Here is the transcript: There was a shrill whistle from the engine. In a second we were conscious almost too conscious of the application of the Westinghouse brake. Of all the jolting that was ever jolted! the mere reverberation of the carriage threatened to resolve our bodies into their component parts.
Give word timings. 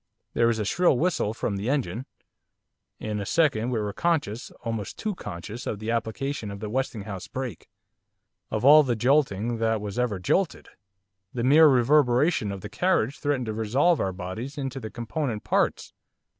There 0.33 0.47
was 0.47 0.57
a 0.57 0.65
shrill 0.65 0.97
whistle 0.97 1.31
from 1.31 1.57
the 1.57 1.69
engine. 1.69 2.07
In 2.99 3.19
a 3.19 3.23
second 3.27 3.69
we 3.69 3.77
were 3.77 3.93
conscious 3.93 4.49
almost 4.63 4.97
too 4.97 5.13
conscious 5.13 5.67
of 5.67 5.77
the 5.77 5.91
application 5.91 6.49
of 6.49 6.59
the 6.59 6.71
Westinghouse 6.71 7.27
brake. 7.27 7.69
Of 8.49 8.65
all 8.65 8.81
the 8.81 8.95
jolting 8.95 9.57
that 9.59 9.79
was 9.79 9.99
ever 9.99 10.17
jolted! 10.17 10.69
the 11.35 11.43
mere 11.43 11.67
reverberation 11.67 12.51
of 12.51 12.61
the 12.61 12.67
carriage 12.69 13.19
threatened 13.19 13.45
to 13.45 13.53
resolve 13.53 14.01
our 14.01 14.11
bodies 14.11 14.57
into 14.57 14.79
their 14.79 14.89
component 14.89 15.43
parts. 15.43 15.93